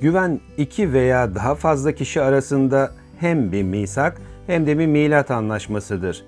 Güven 0.00 0.40
iki 0.56 0.92
veya 0.92 1.34
daha 1.34 1.54
fazla 1.54 1.92
kişi 1.92 2.22
arasında 2.22 2.90
hem 3.20 3.52
bir 3.52 3.62
misak 3.62 4.20
hem 4.46 4.66
de 4.66 4.78
bir 4.78 4.86
milat 4.86 5.30
anlaşmasıdır. 5.30 6.24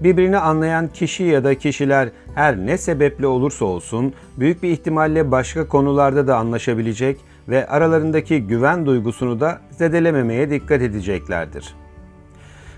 Birbirini 0.00 0.38
anlayan 0.38 0.88
kişi 0.88 1.22
ya 1.24 1.44
da 1.44 1.54
kişiler 1.54 2.08
her 2.34 2.56
ne 2.56 2.78
sebeple 2.78 3.26
olursa 3.26 3.64
olsun 3.64 4.14
büyük 4.38 4.62
bir 4.62 4.70
ihtimalle 4.70 5.30
başka 5.30 5.68
konularda 5.68 6.26
da 6.26 6.36
anlaşabilecek 6.36 7.20
ve 7.48 7.66
aralarındaki 7.66 8.46
güven 8.46 8.86
duygusunu 8.86 9.40
da 9.40 9.60
zedelememeye 9.70 10.50
dikkat 10.50 10.82
edeceklerdir. 10.82 11.74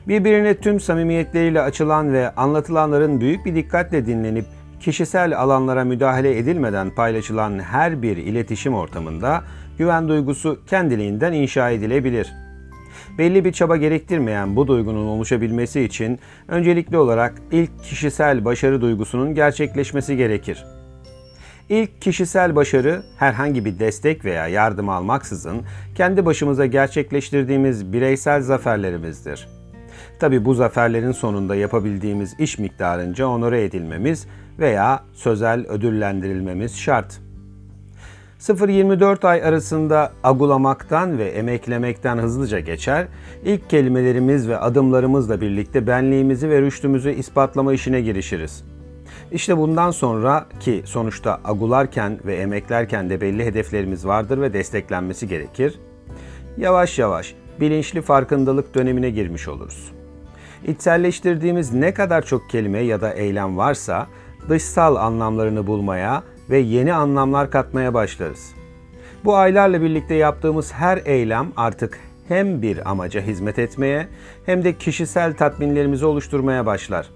Birbirine 0.09 0.55
tüm 0.55 0.80
samimiyetleriyle 0.80 1.61
açılan 1.61 2.12
ve 2.12 2.35
anlatılanların 2.35 3.21
büyük 3.21 3.46
bir 3.46 3.55
dikkatle 3.55 4.07
dinlenip 4.07 4.45
kişisel 4.80 5.38
alanlara 5.38 5.85
müdahale 5.85 6.38
edilmeden 6.38 6.91
paylaşılan 6.91 7.59
her 7.59 8.02
bir 8.02 8.16
iletişim 8.16 8.74
ortamında 8.74 9.45
güven 9.78 10.09
duygusu 10.09 10.60
kendiliğinden 10.66 11.33
inşa 11.33 11.70
edilebilir. 11.70 12.32
Belli 13.19 13.45
bir 13.45 13.52
çaba 13.52 13.77
gerektirmeyen 13.77 14.56
bu 14.56 14.69
duygunun 14.69 15.06
oluşabilmesi 15.06 15.80
için 15.80 16.19
öncelikli 16.48 16.96
olarak 16.96 17.34
ilk 17.52 17.84
kişisel 17.84 18.45
başarı 18.45 18.80
duygusunun 18.80 19.34
gerçekleşmesi 19.34 20.16
gerekir. 20.16 20.65
İlk 21.68 22.02
kişisel 22.02 22.56
başarı 22.56 23.02
herhangi 23.18 23.65
bir 23.65 23.79
destek 23.79 24.24
veya 24.24 24.48
yardım 24.48 24.88
almaksızın 24.88 25.62
kendi 25.95 26.27
başımıza 26.27 26.66
gerçekleştirdiğimiz 26.66 27.93
bireysel 27.93 28.43
zaferlerimizdir. 28.43 29.48
Tabi 30.20 30.45
bu 30.45 30.54
zaferlerin 30.54 31.12
sonunda 31.12 31.56
yapabildiğimiz 31.56 32.41
iş 32.41 32.59
miktarınca 32.59 33.27
onore 33.27 33.65
edilmemiz 33.65 34.27
veya 34.59 35.04
sözel 35.12 35.66
ödüllendirilmemiz 35.66 36.77
şart. 36.79 37.24
0-24 38.45 39.26
ay 39.26 39.42
arasında 39.42 40.12
agulamaktan 40.24 41.18
ve 41.18 41.24
emeklemekten 41.24 42.18
hızlıca 42.18 42.60
geçer, 42.60 43.06
ilk 43.45 43.70
kelimelerimiz 43.70 44.48
ve 44.48 44.59
adımlarımızla 44.59 45.40
birlikte 45.40 45.87
benliğimizi 45.87 46.50
ve 46.50 46.60
rüştümüzü 46.60 47.10
ispatlama 47.10 47.72
işine 47.72 48.00
girişiriz. 48.00 48.65
İşte 49.32 49.56
bundan 49.56 49.90
sonra 49.90 50.46
ki 50.60 50.82
sonuçta 50.84 51.40
agularken 51.45 52.18
ve 52.24 52.37
emeklerken 52.37 53.10
de 53.10 53.20
belli 53.20 53.45
hedeflerimiz 53.45 54.06
vardır 54.06 54.40
ve 54.40 54.52
desteklenmesi 54.52 55.28
gerekir. 55.28 55.80
Yavaş 56.56 56.98
yavaş 56.98 57.34
bilinçli 57.60 58.02
farkındalık 58.02 58.74
dönemine 58.74 59.10
girmiş 59.10 59.48
oluruz. 59.48 59.92
İçselleştirdiğimiz 60.66 61.72
ne 61.72 61.95
kadar 61.95 62.22
çok 62.22 62.50
kelime 62.50 62.80
ya 62.80 63.00
da 63.00 63.12
eylem 63.12 63.56
varsa 63.56 64.06
dışsal 64.48 64.97
anlamlarını 64.97 65.66
bulmaya 65.66 66.22
ve 66.50 66.59
yeni 66.59 66.94
anlamlar 66.94 67.50
katmaya 67.50 67.94
başlarız. 67.94 68.54
Bu 69.25 69.37
aylarla 69.37 69.82
birlikte 69.82 70.14
yaptığımız 70.14 70.72
her 70.72 71.00
eylem 71.04 71.53
artık 71.56 72.00
hem 72.28 72.62
bir 72.62 72.91
amaca 72.91 73.20
hizmet 73.20 73.59
etmeye 73.59 74.09
hem 74.47 74.65
de 74.65 74.72
kişisel 74.72 75.34
tatminlerimizi 75.37 76.06
oluşturmaya 76.06 76.66
başlar. 76.66 77.10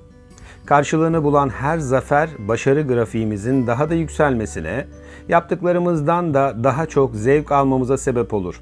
Karşılığını 0.67 1.25
bulan 1.25 1.49
her 1.49 1.79
zafer 1.79 2.29
başarı 2.39 2.83
grafiğimizin 2.83 3.67
daha 3.67 3.91
da 3.91 3.95
yükselmesine, 3.95 4.87
yaptıklarımızdan 5.29 6.35
da 6.35 6.65
daha 6.65 6.87
çok 6.87 7.15
zevk 7.15 7.53
almamıza 7.53 7.99
sebep 7.99 8.35
olur. 8.35 8.61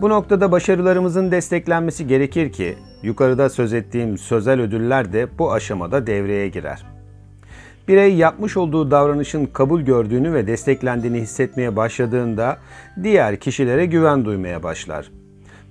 Bu 0.00 0.08
noktada 0.08 0.52
başarılarımızın 0.52 1.30
desteklenmesi 1.30 2.06
gerekir 2.06 2.52
ki 2.52 2.76
yukarıda 3.02 3.50
söz 3.50 3.72
ettiğim 3.72 4.18
sözel 4.18 4.60
ödüller 4.60 5.12
de 5.12 5.28
bu 5.38 5.52
aşamada 5.52 6.06
devreye 6.06 6.48
girer. 6.48 6.91
Birey 7.88 8.14
yapmış 8.14 8.56
olduğu 8.56 8.90
davranışın 8.90 9.46
kabul 9.46 9.80
gördüğünü 9.80 10.32
ve 10.32 10.46
desteklendiğini 10.46 11.20
hissetmeye 11.20 11.76
başladığında 11.76 12.58
diğer 13.02 13.40
kişilere 13.40 13.86
güven 13.86 14.24
duymaya 14.24 14.62
başlar. 14.62 15.10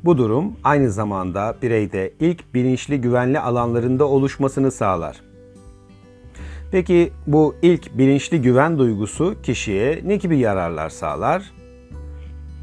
Bu 0.04 0.18
durum 0.18 0.54
aynı 0.64 0.92
zamanda 0.92 1.56
bireyde 1.62 2.14
ilk 2.20 2.54
bilinçli 2.54 3.02
güvenli 3.02 3.40
alanlarında 3.40 4.06
oluşmasını 4.06 4.72
sağlar. 4.72 5.22
Peki 6.72 7.12
bu 7.28 7.56
ilk 7.62 7.98
bilinçli 7.98 8.42
güven 8.42 8.80
duygusu 8.80 9.36
kişiye 9.44 10.02
ne 10.06 10.16
gibi 10.16 10.38
yararlar 10.38 10.90
sağlar? 10.90 11.52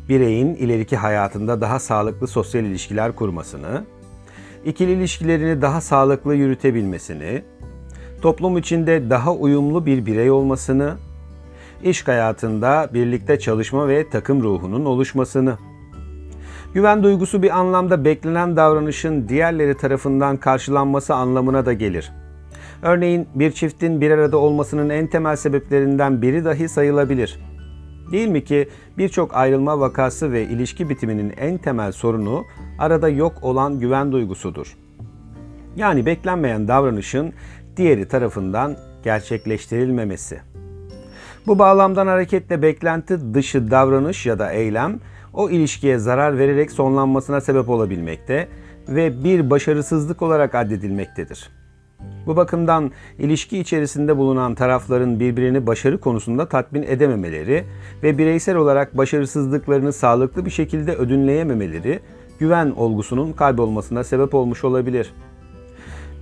Bireyin 0.09 0.55
ileriki 0.55 0.97
hayatında 0.97 1.61
daha 1.61 1.79
sağlıklı 1.79 2.27
sosyal 2.27 2.65
ilişkiler 2.65 3.13
kurmasını, 3.13 3.85
ikili 4.65 4.93
ilişkilerini 4.93 5.63
daha 5.63 5.81
sağlıklı 5.81 6.35
yürütebilmesini, 6.35 7.43
toplum 8.23 8.59
içinde 8.59 9.11
daha 9.11 9.35
uyumlu 9.35 9.87
bir 9.87 10.07
birey 10.07 10.31
olmasını, 10.31 10.95
iş 11.83 12.09
hayatında 12.09 12.91
birlikte 12.95 13.39
çalışma 13.39 13.89
ve 13.89 14.11
takım 14.11 14.43
ruhunun 14.43 14.85
oluşmasını. 14.85 15.57
Güven 16.75 17.03
duygusu 17.03 17.43
bir 17.43 17.59
anlamda 17.59 18.05
beklenen 18.05 18.57
davranışın 18.57 19.29
diğerleri 19.29 19.77
tarafından 19.77 20.37
karşılanması 20.37 21.15
anlamına 21.15 21.67
da 21.67 21.73
gelir. 21.73 22.13
Örneğin 22.83 23.27
bir 23.35 23.53
çiftin 23.53 24.01
bir 24.01 24.11
arada 24.11 24.37
olmasının 24.37 24.89
en 24.89 25.07
temel 25.07 25.37
sebeplerinden 25.37 26.23
biri 26.23 26.45
dahi 26.45 26.69
sayılabilir. 26.69 27.41
Değil 28.13 28.29
mi 28.29 28.45
ki 28.45 28.69
birçok 28.99 29.35
ayrılma 29.35 29.81
vakası 29.81 30.33
ve 30.33 30.43
ilişki 30.43 30.89
bitiminin 30.89 31.35
en 31.37 31.59
temel 31.59 31.93
sorunu 31.93 32.45
arada 32.79 33.09
yok 33.09 33.33
olan 33.43 33.81
güven 33.81 34.13
duygusudur. 34.13 34.77
Yani 35.77 36.07
beklenmeyen 36.07 36.69
davranışın 36.69 37.33
diğeri 37.79 38.09
tarafından 38.09 38.77
gerçekleştirilmemesi. 39.05 40.41
Bu 41.47 41.59
bağlamdan 41.59 42.07
hareketle 42.07 42.63
beklenti 42.63 43.35
dışı 43.35 43.71
davranış 43.71 44.27
ya 44.27 44.39
da 44.39 44.53
eylem 44.53 45.01
o 45.33 45.51
ilişkiye 45.51 45.99
zarar 45.99 46.39
vererek 46.39 46.71
sonlanmasına 46.71 47.41
sebep 47.41 47.69
olabilmekte 47.69 48.49
ve 48.89 49.25
bir 49.25 49.51
başarısızlık 49.51 50.23
olarak 50.23 50.55
addedilmektedir. 50.55 51.51
Bu 52.27 52.37
bakımdan 52.37 52.93
ilişki 53.19 53.59
içerisinde 53.59 54.17
bulunan 54.17 54.55
tarafların 54.55 55.21
birbirini 55.21 55.67
başarı 55.67 56.01
konusunda 56.01 56.49
tatmin 56.49 56.83
edememeleri 56.83 57.65
ve 58.03 58.19
bireysel 58.19 58.57
olarak 58.57 58.97
başarısızlıklarını 58.97 59.93
sağlıklı 59.93 60.45
bir 60.45 60.51
şekilde 60.51 60.95
ödünleyememeleri 60.95 62.01
güven 62.39 62.71
olgusunun 62.71 63.33
kaybolmasına 63.33 64.05
sebep 64.05 64.35
olmuş 64.35 64.65
olabilir. 64.65 65.13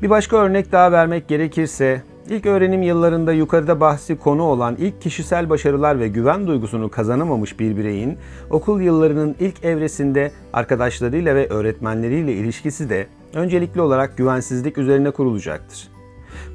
Bir 0.03 0.11
başka 0.11 0.37
örnek 0.37 0.73
daha 0.73 0.93
vermek 0.93 1.29
gerekirse, 1.29 2.03
ilk 2.29 2.47
öğrenim 2.47 2.83
yıllarında 2.83 3.33
yukarıda 3.33 3.81
bahsi 3.81 4.19
konu 4.19 4.43
olan 4.43 4.77
ilk 4.79 5.01
kişisel 5.03 5.51
başarılar 5.51 6.01
ve 6.01 6.09
güven 6.09 6.47
duygusunu 6.47 6.91
kazanamamış 6.91 7.61
bir 7.61 7.77
bireyin 7.77 8.19
okul 8.51 8.81
yıllarının 8.81 9.37
ilk 9.41 9.65
evresinde 9.65 10.33
arkadaşlarıyla 10.53 11.35
ve 11.35 11.49
öğretmenleriyle 11.49 12.33
ilişkisi 12.33 12.91
de 12.91 13.06
öncelikli 13.35 13.81
olarak 13.81 14.17
güvensizlik 14.17 14.79
üzerine 14.79 15.11
kurulacaktır. 15.11 15.89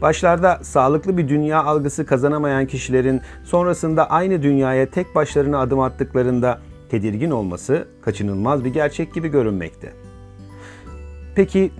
Başlarda 0.01 0.59
sağlıklı 0.63 1.18
bir 1.18 1.28
dünya 1.28 1.63
algısı 1.63 2.06
kazanamayan 2.06 2.66
kişilerin 2.66 3.22
sonrasında 3.44 4.09
aynı 4.09 4.44
dünyaya 4.44 4.85
tek 4.85 5.16
başlarına 5.16 5.59
adım 5.59 5.80
attıklarında 5.80 6.59
tedirgin 6.90 7.31
olması 7.31 7.88
kaçınılmaz 8.01 8.66
bir 8.66 8.74
gerçek 8.74 9.13
gibi 9.13 9.28
görünmekte. 9.28 9.94
Peki 11.35 11.72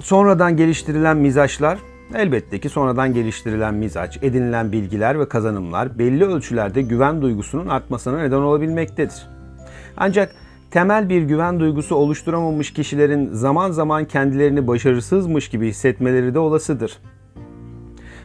sonradan 0.00 0.56
geliştirilen 0.56 1.16
mizaçlar 1.16 1.78
Elbette 2.14 2.60
ki 2.60 2.68
sonradan 2.68 3.14
geliştirilen 3.14 3.74
mizaç, 3.74 4.18
edinilen 4.22 4.72
bilgiler 4.72 5.20
ve 5.20 5.28
kazanımlar 5.28 5.98
belli 5.98 6.24
ölçülerde 6.24 6.82
güven 6.82 7.22
duygusunun 7.22 7.68
artmasına 7.68 8.18
neden 8.18 8.36
olabilmektedir. 8.36 9.26
Ancak 9.96 10.34
temel 10.70 11.08
bir 11.08 11.22
güven 11.22 11.60
duygusu 11.60 11.94
oluşturamamış 11.94 12.72
kişilerin 12.72 13.28
zaman 13.32 13.70
zaman 13.70 14.04
kendilerini 14.04 14.66
başarısızmış 14.66 15.48
gibi 15.48 15.68
hissetmeleri 15.68 16.34
de 16.34 16.38
olasıdır. 16.38 16.98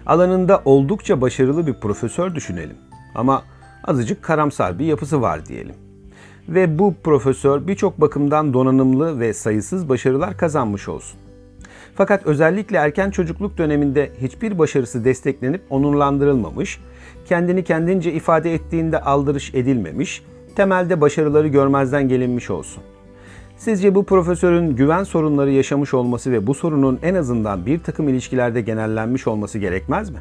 Alanında 0.06 0.62
oldukça 0.66 1.22
başarılı 1.22 1.68
bir 1.68 1.74
profesör 1.74 2.36
düşünelim 2.36 2.78
ama 3.16 3.44
azıcık 3.84 4.24
karamsar 4.24 4.80
bir 4.80 4.86
yapısı 4.86 5.22
var 5.22 5.46
diyelim. 5.46 5.76
Ve 6.50 6.80
bu 6.80 6.94
profesör 7.04 7.68
birçok 7.68 8.02
bakımdan 8.02 8.54
donanımlı 8.54 9.20
ve 9.20 9.34
sayısız 9.34 9.90
başarılar 9.90 10.38
kazanmış 10.38 10.90
olsun. 10.90 11.25
Fakat 11.96 12.26
özellikle 12.26 12.78
erken 12.78 13.12
çocukluk 13.12 13.58
döneminde 13.58 14.12
hiçbir 14.22 14.60
başarısı 14.60 15.06
desteklenip 15.06 15.62
onurlandırılmamış, 15.70 16.80
kendini 17.26 17.64
kendince 17.64 18.14
ifade 18.14 18.54
ettiğinde 18.54 19.02
aldırış 19.02 19.54
edilmemiş, 19.54 20.24
temelde 20.56 21.02
başarıları 21.02 21.48
görmezden 21.48 22.08
gelinmiş 22.08 22.50
olsun. 22.50 22.84
Sizce 23.58 23.96
bu 23.96 24.06
profesörün 24.06 24.76
güven 24.76 25.04
sorunları 25.04 25.52
yaşamış 25.52 25.94
olması 25.94 26.32
ve 26.32 26.48
bu 26.48 26.54
sorunun 26.54 27.00
en 27.04 27.16
azından 27.16 27.66
bir 27.66 27.80
takım 27.80 28.10
ilişkilerde 28.10 28.62
genellenmiş 28.62 29.28
olması 29.28 29.60
gerekmez 29.60 30.10
mi? 30.10 30.20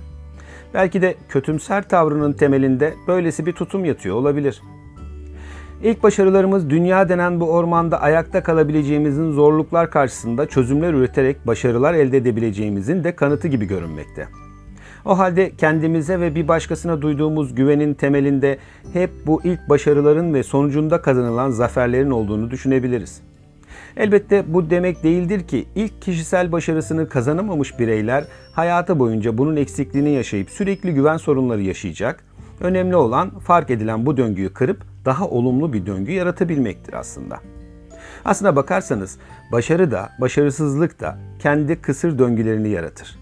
Belki 0.74 1.02
de 1.02 1.14
kötümser 1.28 1.88
tavrının 1.88 2.32
temelinde 2.32 2.94
böylesi 3.06 3.46
bir 3.46 3.52
tutum 3.52 3.84
yatıyor 3.84 4.16
olabilir. 4.16 4.62
İlk 5.84 6.02
başarılarımız 6.02 6.70
dünya 6.70 7.08
denen 7.08 7.40
bu 7.40 7.50
ormanda 7.50 8.00
ayakta 8.00 8.42
kalabileceğimizin 8.42 9.32
zorluklar 9.32 9.90
karşısında 9.90 10.46
çözümler 10.46 10.94
üreterek 10.94 11.46
başarılar 11.46 11.94
elde 11.94 12.16
edebileceğimizin 12.16 13.04
de 13.04 13.16
kanıtı 13.16 13.48
gibi 13.48 13.64
görünmekte. 13.64 14.28
O 15.04 15.18
halde 15.18 15.52
kendimize 15.58 16.20
ve 16.20 16.34
bir 16.34 16.48
başkasına 16.48 17.02
duyduğumuz 17.02 17.54
güvenin 17.54 17.94
temelinde 17.94 18.58
hep 18.92 19.10
bu 19.26 19.40
ilk 19.44 19.68
başarıların 19.68 20.34
ve 20.34 20.42
sonucunda 20.42 21.02
kazanılan 21.02 21.50
zaferlerin 21.50 22.10
olduğunu 22.10 22.50
düşünebiliriz. 22.50 23.20
Elbette 23.96 24.44
bu 24.46 24.70
demek 24.70 25.02
değildir 25.02 25.48
ki 25.48 25.64
ilk 25.74 26.02
kişisel 26.02 26.52
başarısını 26.52 27.08
kazanamamış 27.08 27.78
bireyler 27.78 28.24
hayatı 28.52 28.98
boyunca 28.98 29.38
bunun 29.38 29.56
eksikliğini 29.56 30.10
yaşayıp 30.10 30.50
sürekli 30.50 30.94
güven 30.94 31.16
sorunları 31.16 31.62
yaşayacak. 31.62 32.24
Önemli 32.60 32.96
olan 32.96 33.38
fark 33.38 33.70
edilen 33.70 34.06
bu 34.06 34.16
döngüyü 34.16 34.52
kırıp 34.52 34.82
daha 35.04 35.28
olumlu 35.28 35.72
bir 35.72 35.86
döngü 35.86 36.12
yaratabilmektir 36.12 36.94
aslında. 36.94 37.40
Aslına 38.24 38.56
bakarsanız 38.56 39.18
başarı 39.52 39.90
da 39.90 40.10
başarısızlık 40.20 41.00
da 41.00 41.18
kendi 41.38 41.76
kısır 41.80 42.18
döngülerini 42.18 42.68
yaratır. 42.68 43.18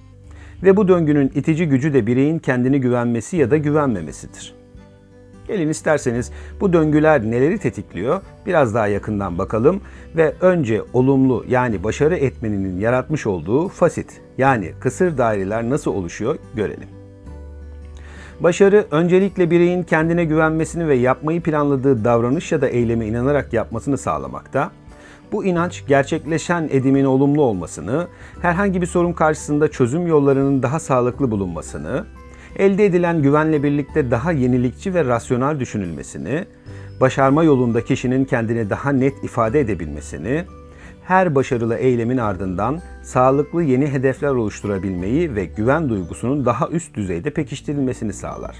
Ve 0.63 0.77
bu 0.77 0.89
döngünün 0.89 1.33
itici 1.35 1.69
gücü 1.69 1.95
de 1.95 2.07
bireyin 2.07 2.39
kendini 2.39 2.81
güvenmesi 2.81 3.37
ya 3.37 3.51
da 3.51 3.57
güvenmemesidir. 3.57 4.55
Gelin 5.49 5.69
isterseniz 5.69 6.31
bu 6.61 6.73
döngüler 6.73 7.23
neleri 7.23 7.59
tetikliyor 7.59 8.21
biraz 8.47 8.75
daha 8.75 8.87
yakından 8.87 9.39
bakalım 9.39 9.81
ve 10.17 10.35
önce 10.41 10.83
olumlu 10.93 11.45
yani 11.49 11.85
başarı 11.85 12.17
etmeninin 12.17 12.81
yaratmış 12.81 13.27
olduğu 13.27 13.69
fasit 13.69 14.21
yani 14.39 14.73
kısır 14.81 15.19
daireler 15.19 15.71
nasıl 15.71 15.95
oluşuyor 15.95 16.39
görelim. 16.55 17.02
Başarı 18.43 18.87
öncelikle 18.91 19.51
bireyin 19.51 19.83
kendine 19.83 20.25
güvenmesini 20.25 20.89
ve 20.89 20.95
yapmayı 20.95 21.43
planladığı 21.43 22.05
davranış 22.05 22.53
ya 22.53 22.61
da 22.61 22.69
eyleme 22.69 23.07
inanarak 23.07 23.53
yapmasını 23.53 23.99
sağlamakta. 23.99 24.71
Bu 25.33 25.45
inanç 25.45 25.85
gerçekleşen 25.87 26.69
edimin 26.73 27.05
olumlu 27.05 27.43
olmasını, 27.43 28.07
herhangi 28.41 28.81
bir 28.81 28.87
sorun 28.87 29.13
karşısında 29.13 29.71
çözüm 29.71 30.07
yollarının 30.07 30.63
daha 30.63 30.81
sağlıklı 30.81 31.31
bulunmasını, 31.31 32.05
elde 32.57 32.85
edilen 32.85 33.23
güvenle 33.23 33.63
birlikte 33.63 34.11
daha 34.11 34.33
yenilikçi 34.33 34.95
ve 34.95 35.05
rasyonel 35.05 35.61
düşünülmesini, 35.61 36.45
başarma 37.01 37.45
yolunda 37.45 37.85
kişinin 37.85 38.25
kendini 38.25 38.71
daha 38.71 38.93
net 38.93 39.25
ifade 39.25 39.61
edebilmesini, 39.61 40.45
her 41.05 41.35
başarılı 41.35 41.77
eylemin 41.77 42.19
ardından 42.19 42.81
sağlıklı 43.03 43.63
yeni 43.63 43.87
hedefler 43.87 44.31
oluşturabilmeyi 44.31 45.35
ve 45.35 45.45
güven 45.45 45.89
duygusunun 45.89 46.47
daha 46.47 46.69
üst 46.69 46.95
düzeyde 46.95 47.31
pekiştirilmesini 47.31 48.13
sağlar. 48.13 48.57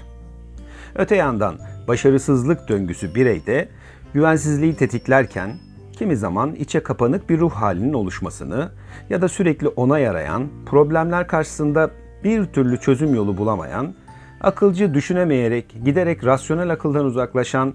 Öte 0.95 1.15
yandan 1.15 1.55
başarısızlık 1.87 2.69
döngüsü 2.69 3.15
bireyde 3.15 3.69
güvensizliği 4.13 4.75
tetiklerken 4.75 5.51
kimi 5.93 6.17
zaman 6.17 6.55
içe 6.55 6.83
kapanık 6.83 7.29
bir 7.29 7.39
ruh 7.39 7.51
halinin 7.51 7.93
oluşmasını 7.93 8.69
ya 9.09 9.21
da 9.21 9.27
sürekli 9.27 9.67
ona 9.67 9.99
yarayan, 9.99 10.47
problemler 10.65 11.27
karşısında 11.27 11.91
bir 12.23 12.45
türlü 12.45 12.77
çözüm 12.79 13.15
yolu 13.15 13.37
bulamayan, 13.37 13.93
akılcı 14.41 14.93
düşünemeyerek 14.93 15.75
giderek 15.85 16.25
rasyonel 16.25 16.69
akıldan 16.69 17.05
uzaklaşan, 17.05 17.73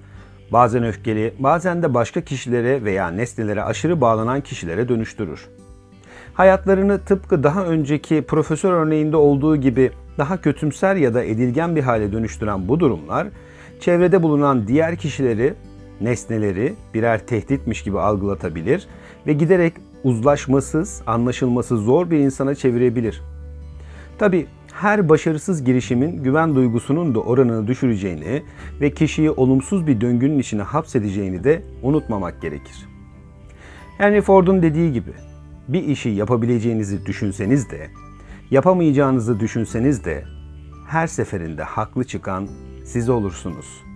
bazen 0.52 0.84
öfkeli, 0.84 1.34
bazen 1.38 1.82
de 1.82 1.94
başka 1.94 2.20
kişilere 2.20 2.84
veya 2.84 3.08
nesnelere 3.08 3.62
aşırı 3.62 4.00
bağlanan 4.00 4.40
kişilere 4.40 4.88
dönüştürür. 4.88 5.48
Hayatlarını 6.34 6.98
tıpkı 6.98 7.42
daha 7.42 7.64
önceki 7.64 8.22
profesör 8.22 8.72
örneğinde 8.72 9.16
olduğu 9.16 9.56
gibi 9.56 9.90
daha 10.18 10.40
kötümser 10.40 10.96
ya 10.96 11.14
da 11.14 11.24
edilgen 11.24 11.76
bir 11.76 11.82
hale 11.82 12.12
dönüştüren 12.12 12.68
bu 12.68 12.80
durumlar, 12.80 13.28
çevrede 13.80 14.22
bulunan 14.22 14.68
diğer 14.68 14.96
kişileri, 14.96 15.54
nesneleri 16.00 16.74
birer 16.94 17.26
tehditmiş 17.26 17.82
gibi 17.82 18.00
algılatabilir 18.00 18.86
ve 19.26 19.32
giderek 19.32 19.72
uzlaşmasız, 20.04 21.02
anlaşılması 21.06 21.76
zor 21.76 22.10
bir 22.10 22.18
insana 22.18 22.54
çevirebilir. 22.54 23.22
Tabi 24.18 24.46
her 24.80 25.08
başarısız 25.08 25.64
girişimin 25.64 26.22
güven 26.22 26.54
duygusunun 26.54 27.14
da 27.14 27.20
oranını 27.20 27.66
düşüreceğini 27.66 28.42
ve 28.80 28.90
kişiyi 28.90 29.30
olumsuz 29.30 29.86
bir 29.86 30.00
döngünün 30.00 30.38
içine 30.38 30.62
hapsedeceğini 30.62 31.44
de 31.44 31.62
unutmamak 31.82 32.42
gerekir. 32.42 32.88
Henry 33.98 34.20
Ford'un 34.20 34.62
dediği 34.62 34.92
gibi 34.92 35.12
bir 35.68 35.82
işi 35.82 36.08
yapabileceğinizi 36.08 37.06
düşünseniz 37.06 37.70
de, 37.70 37.90
yapamayacağınızı 38.50 39.40
düşünseniz 39.40 40.04
de 40.04 40.24
her 40.86 41.06
seferinde 41.06 41.62
haklı 41.62 42.04
çıkan 42.04 42.48
siz 42.84 43.08
olursunuz.'' 43.08 43.87